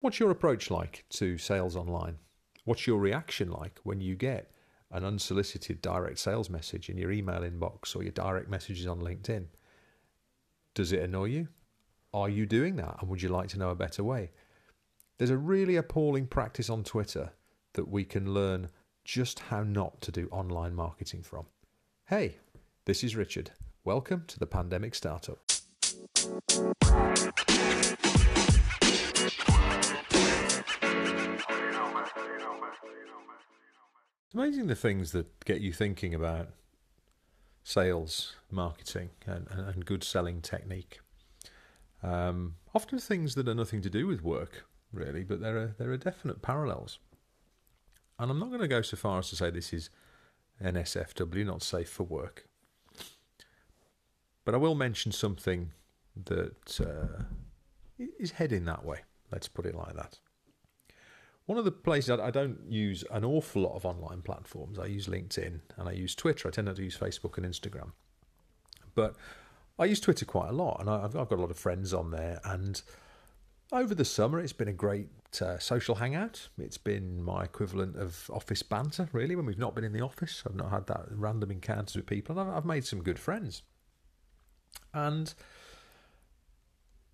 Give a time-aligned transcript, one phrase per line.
[0.00, 2.18] What's your approach like to sales online?
[2.64, 4.52] What's your reaction like when you get
[4.92, 9.46] an unsolicited direct sales message in your email inbox or your direct messages on LinkedIn?
[10.74, 11.48] Does it annoy you?
[12.14, 12.98] Are you doing that?
[13.00, 14.30] And would you like to know a better way?
[15.18, 17.32] There's a really appalling practice on Twitter
[17.72, 18.68] that we can learn
[19.04, 21.46] just how not to do online marketing from.
[22.06, 22.36] Hey,
[22.84, 23.50] this is Richard.
[23.82, 25.40] Welcome to the Pandemic Startup.
[34.38, 36.48] Amazing the things that get you thinking about
[37.64, 41.00] sales, marketing, and, and good selling technique.
[42.04, 45.90] Um, often things that are nothing to do with work, really, but there are there
[45.90, 47.00] are definite parallels.
[48.20, 49.90] And I'm not going to go so far as to say this is
[50.62, 52.46] NSFW, not safe for work.
[54.44, 55.72] But I will mention something
[56.26, 57.24] that uh,
[58.18, 59.00] is heading that way.
[59.32, 60.18] Let's put it like that.
[61.48, 64.78] One of the places I don't use an awful lot of online platforms.
[64.78, 66.46] I use LinkedIn and I use Twitter.
[66.46, 67.92] I tend not to use Facebook and Instagram,
[68.94, 69.16] but
[69.78, 72.38] I use Twitter quite a lot, and I've, got a lot of friends on there.
[72.44, 72.82] And
[73.72, 75.08] over the summer, it's been a great
[75.40, 76.50] uh, social hangout.
[76.58, 79.34] It's been my equivalent of office banter, really.
[79.34, 82.38] When we've not been in the office, I've not had that random encounters with people,
[82.38, 83.62] and I've made some good friends.
[84.92, 85.32] And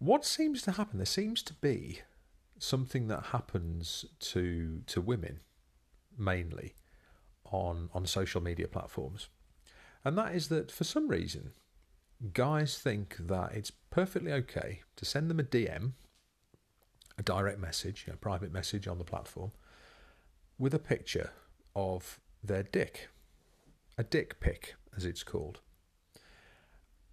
[0.00, 0.98] what seems to happen?
[0.98, 2.00] There seems to be
[2.64, 5.40] something that happens to to women
[6.16, 6.74] mainly
[7.44, 9.28] on on social media platforms,
[10.04, 11.52] and that is that for some reason,
[12.32, 15.92] guys think that it's perfectly okay to send them a DM,
[17.18, 19.52] a direct message, a private message on the platform,
[20.58, 21.30] with a picture
[21.76, 23.08] of their dick,
[23.98, 25.60] a dick pic, as it's called,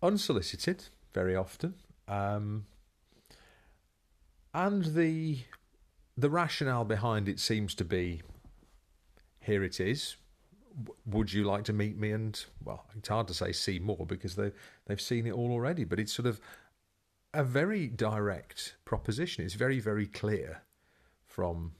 [0.01, 1.75] unsolicited very often.
[2.07, 2.65] Um,
[4.53, 5.39] and the
[6.17, 8.21] the rationale behind it seems to be
[9.39, 10.17] here it is.
[11.05, 14.35] Would you like to meet me and well it's hard to say see more because
[14.35, 14.51] they
[14.85, 16.39] they've seen it all already but it's sort of
[17.33, 19.43] a very direct proposition.
[19.43, 20.63] It's very very clear
[21.25, 21.73] from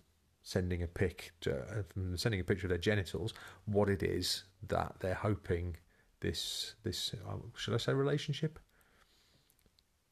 [0.43, 3.33] sending a pic to, uh, from sending a picture of their genitals
[3.65, 5.77] what it is that they're hoping
[6.21, 8.59] this this uh, should I say relationship?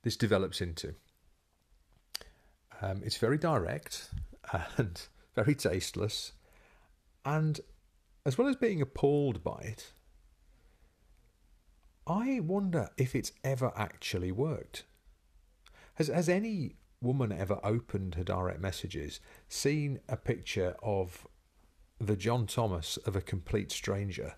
[0.04, 0.96] This develops into
[2.82, 4.10] um, it's very direct
[4.78, 5.02] and
[5.36, 6.34] very tasteless.
[7.26, 7.60] And
[8.26, 9.94] as well as being appalled by it,
[12.08, 14.84] I wonder if it's ever actually worked.
[15.96, 21.28] Has, has any woman ever opened her direct messages, seen a picture of
[22.00, 24.36] the John Thomas of a complete stranger,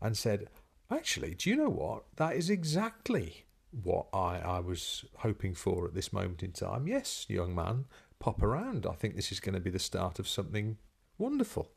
[0.00, 0.48] and said,
[0.90, 2.04] Actually, do you know what?
[2.16, 6.86] That is exactly what I, I was hoping for at this moment in time.
[6.86, 7.86] Yes, young man,
[8.18, 8.86] pop around.
[8.86, 10.76] I think this is going to be the start of something
[11.18, 11.70] wonderful.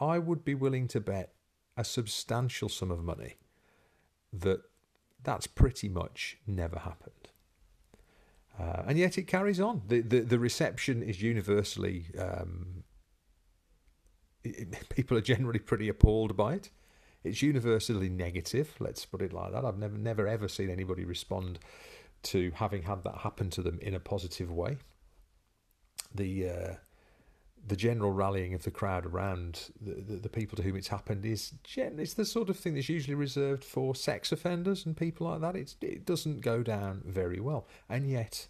[0.00, 1.32] I would be willing to bet
[1.76, 3.36] a substantial sum of money
[4.32, 4.60] that
[5.22, 7.12] that's pretty much never happened.
[8.58, 9.82] Uh, and yet it carries on.
[9.86, 12.84] The, the, the reception is universally, um,
[14.42, 16.70] it, people are generally pretty appalled by it.
[17.26, 19.64] It's universally negative, let's put it like that.
[19.64, 21.58] I've never, never ever seen anybody respond
[22.24, 24.78] to having had that happen to them in a positive way.
[26.14, 26.74] The uh,
[27.68, 31.26] the general rallying of the crowd around the, the, the, people to whom it's happened
[31.26, 35.40] is it's the sort of thing that's usually reserved for sex offenders and people like
[35.40, 35.56] that.
[35.56, 38.46] It's, it doesn't go down very well, and yet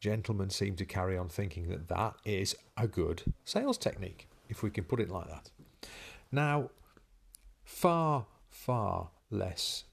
[0.00, 4.70] gentlemen seem to carry on thinking that that is a good sales technique, if we
[4.70, 5.50] can put it like that.
[6.32, 6.70] Now,
[7.70, 9.84] far, far less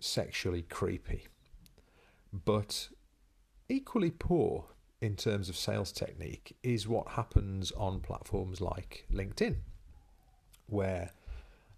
[0.00, 1.28] sexually creepy,
[2.32, 2.88] but
[3.68, 4.64] equally poor
[5.00, 9.56] in terms of sales technique is what happens on platforms like LinkedIn,
[10.66, 11.10] where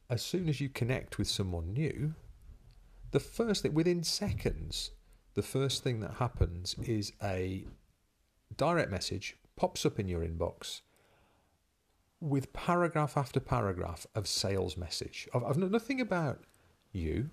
[0.08, 2.14] as soon as you connect with someone new,
[3.10, 4.92] the first thing within seconds,
[5.34, 7.64] the first thing that happens is a
[8.56, 10.82] direct message pops up in your inbox
[12.22, 15.28] with paragraph after paragraph of sales message.
[15.34, 16.38] I've, nothing about
[16.92, 17.30] you,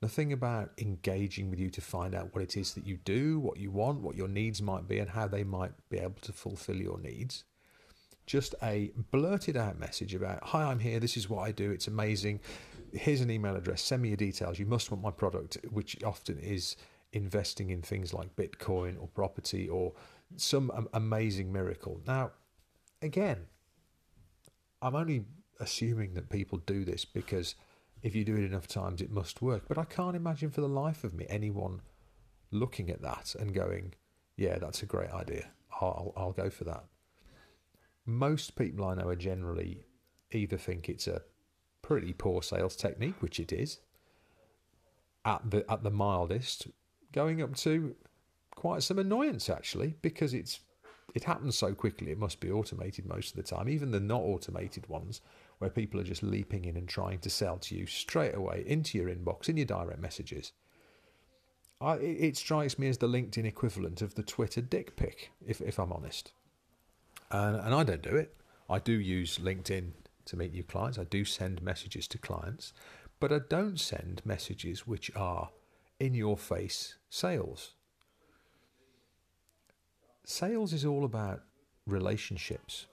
[0.00, 3.58] nothing about engaging with you to find out what it is that you do, what
[3.58, 6.76] you want, what your needs might be, and how they might be able to fulfill
[6.76, 7.44] your needs.
[8.24, 11.86] Just a blurted out message about, Hi, I'm here, this is what I do, it's
[11.86, 12.40] amazing.
[12.94, 14.58] Here's an email address, send me your details.
[14.58, 16.76] You must want my product, which often is
[17.12, 19.92] investing in things like Bitcoin or property or
[20.36, 22.00] some amazing miracle.
[22.06, 22.32] Now,
[23.02, 23.46] again,
[24.86, 25.24] I'm only
[25.58, 27.56] assuming that people do this because
[28.02, 29.64] if you do it enough times, it must work.
[29.66, 31.80] But I can't imagine for the life of me anyone
[32.52, 33.94] looking at that and going,
[34.36, 35.48] yeah, that's a great idea.
[35.80, 36.84] I'll, I'll go for that.
[38.04, 39.88] Most people I know are generally
[40.30, 41.22] either think it's a
[41.82, 43.80] pretty poor sales technique, which it is,
[45.24, 46.68] at the at the mildest,
[47.10, 47.96] going up to
[48.54, 50.60] quite some annoyance actually, because it's
[51.14, 52.10] it happens so quickly.
[52.10, 53.68] It must be automated most of the time.
[53.68, 55.20] Even the not automated ones,
[55.58, 58.98] where people are just leaping in and trying to sell to you straight away into
[58.98, 60.52] your inbox in your direct messages.
[61.80, 65.78] I, it strikes me as the LinkedIn equivalent of the Twitter dick pic, if if
[65.78, 66.32] I'm honest.
[67.30, 68.34] And, and I don't do it.
[68.68, 69.92] I do use LinkedIn
[70.26, 70.98] to meet new clients.
[70.98, 72.72] I do send messages to clients,
[73.20, 75.50] but I don't send messages which are
[75.98, 77.72] in your face sales.
[80.28, 81.44] Sales is all about
[81.86, 82.86] relationships.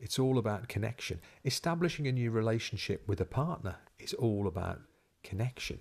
[0.00, 1.20] It's all about connection.
[1.44, 4.80] Establishing a new relationship with a partner is all about
[5.22, 5.80] connection.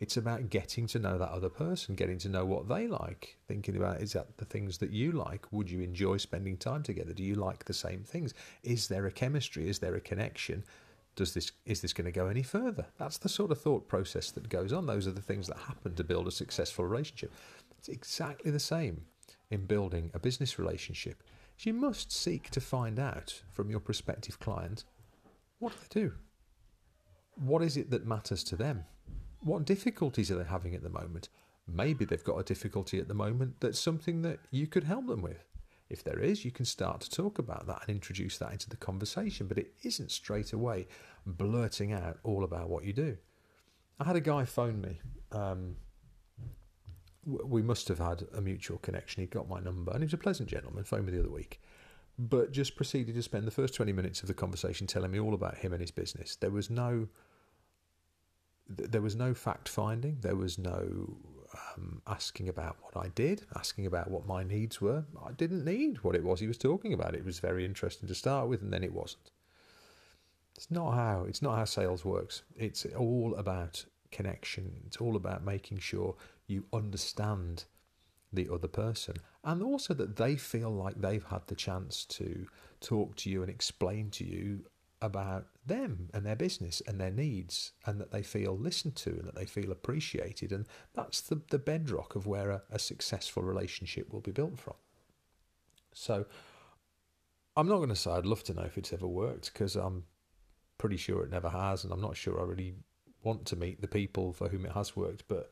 [0.00, 3.76] It's about getting to know that other person, getting to know what they like, thinking
[3.76, 5.44] about is that the things that you like?
[5.52, 7.12] Would you enjoy spending time together?
[7.12, 8.32] Do you like the same things?
[8.62, 9.68] Is there a chemistry?
[9.68, 10.64] Is there a connection?
[11.16, 12.86] Does this is this going to go any further?
[12.96, 14.86] That's the sort of thought process that goes on.
[14.86, 17.30] Those are the things that happen to build a successful relationship.
[17.76, 19.02] It's exactly the same
[19.50, 21.22] in building a business relationship.
[21.60, 24.84] You must seek to find out from your prospective client
[25.58, 26.12] what do they do?
[27.34, 28.84] What is it that matters to them?
[29.40, 31.28] What difficulties are they having at the moment?
[31.66, 35.22] Maybe they've got a difficulty at the moment that's something that you could help them
[35.22, 35.44] with.
[35.90, 38.76] If there is, you can start to talk about that and introduce that into the
[38.76, 40.86] conversation, but it isn't straight away
[41.26, 43.16] blurting out all about what you do.
[43.98, 45.00] I had a guy phone me.
[45.32, 45.76] Um,
[47.28, 49.22] we must have had a mutual connection.
[49.22, 50.84] He got my number, and he was a pleasant gentleman.
[50.84, 51.60] Phoned me the other week,
[52.18, 55.34] but just proceeded to spend the first twenty minutes of the conversation telling me all
[55.34, 56.36] about him and his business.
[56.36, 57.08] There was no
[58.68, 60.18] there was no fact finding.
[60.20, 61.16] There was no
[61.54, 65.04] um, asking about what I did, asking about what my needs were.
[65.24, 67.14] I didn't need what it was he was talking about.
[67.14, 69.30] It was very interesting to start with, and then it wasn't.
[70.56, 72.42] It's not how it's not how sales works.
[72.56, 74.82] It's all about connection.
[74.86, 76.16] It's all about making sure
[76.46, 77.64] you understand
[78.32, 82.46] the other person and also that they feel like they've had the chance to
[82.80, 84.64] talk to you and explain to you
[85.00, 89.24] about them and their business and their needs and that they feel listened to and
[89.24, 94.12] that they feel appreciated and that's the, the bedrock of where a, a successful relationship
[94.12, 94.74] will be built from
[95.92, 96.26] so
[97.56, 100.02] i'm not going to say i'd love to know if it's ever worked because i'm
[100.78, 102.74] pretty sure it never has and i'm not sure i really
[103.22, 105.50] want to meet the people for whom it has worked but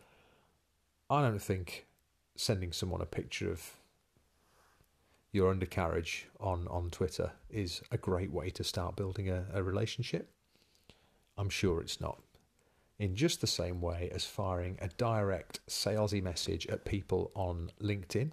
[1.11, 1.87] i don't think
[2.37, 3.73] sending someone a picture of
[5.37, 10.31] your undercarriage on, on Twitter is a great way to start building a, a relationship?
[11.37, 12.21] I'm sure it's not.
[12.99, 18.33] In just the same way as firing a direct salesy message at people on LinkedIn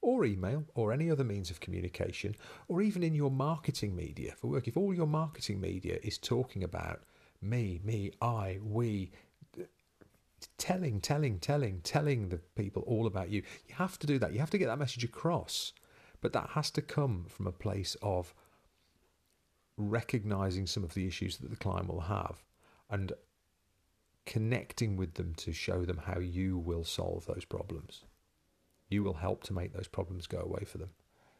[0.00, 2.36] or email or any other means of communication,
[2.68, 6.62] or even in your marketing media for work, if all your marketing media is talking
[6.62, 7.02] about
[7.42, 9.12] me, me, I, we,
[10.58, 14.32] telling, telling, telling, telling the people all about you, you have to do that.
[14.32, 15.72] You have to get that message across
[16.20, 18.34] but that has to come from a place of
[19.76, 22.42] recognizing some of the issues that the client will have
[22.90, 23.12] and
[24.24, 28.02] connecting with them to show them how you will solve those problems.
[28.88, 30.90] You will help to make those problems go away for them.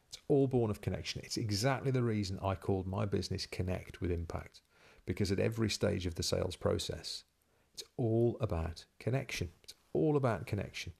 [0.09, 1.23] It's all born of connection.
[1.25, 4.61] It's exactly the reason I called my business Connect with Impact,
[5.07, 7.25] because at every stage of the sales process,
[7.73, 9.51] it's all about connection.
[9.63, 10.93] It's all about connection.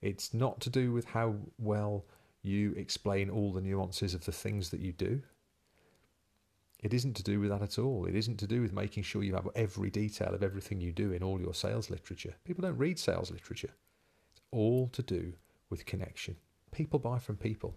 [0.00, 2.04] It's not to do with how well
[2.42, 5.22] you explain all the nuances of the things that you do.
[6.82, 8.04] It isn't to do with that at all.
[8.04, 11.12] It isn't to do with making sure you have every detail of everything you do
[11.12, 12.34] in all your sales literature.
[12.44, 13.72] People don't read sales literature.
[14.32, 15.32] It's all to do
[15.70, 16.36] with connection.
[16.70, 17.74] People buy from people.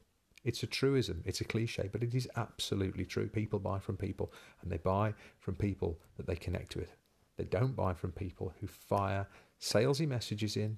[0.47, 3.27] It's a truism, it's a cliche, but it is absolutely true.
[3.27, 6.95] People buy from people, and they buy from people that they connect with.
[7.35, 9.27] They don't buy from people who fire
[9.59, 10.77] salesy messages in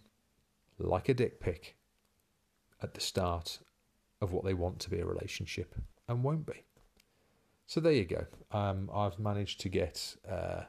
[0.79, 1.75] like a dick pic
[2.81, 3.59] at the start
[4.21, 5.75] of what they want to be a relationship
[6.07, 6.63] and won't be.
[7.67, 8.25] So there you go.
[8.51, 10.63] Um, I've managed to get uh,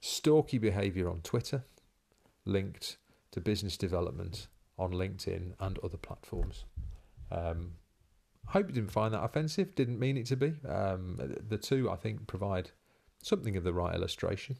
[0.00, 1.62] stalky behaviour on Twitter
[2.44, 2.96] linked
[3.30, 6.64] to business development on LinkedIn and other platforms.
[7.30, 7.72] Um,
[8.48, 9.74] I hope you didn't find that offensive.
[9.74, 10.54] Didn't mean it to be.
[10.66, 11.18] Um,
[11.48, 12.70] the two, I think, provide
[13.22, 14.56] something of the right illustration.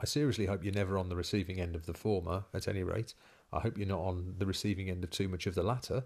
[0.00, 3.14] I seriously hope you're never on the receiving end of the former, at any rate.
[3.52, 6.04] I hope you're not on the receiving end of too much of the latter.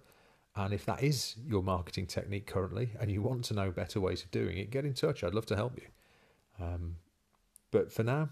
[0.56, 4.22] And if that is your marketing technique currently and you want to know better ways
[4.22, 5.24] of doing it, get in touch.
[5.24, 6.64] I'd love to help you.
[6.64, 6.96] Um,
[7.72, 8.30] but for now,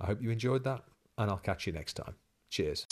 [0.00, 0.82] I hope you enjoyed that
[1.18, 2.16] and I'll catch you next time.
[2.50, 2.86] Cheers.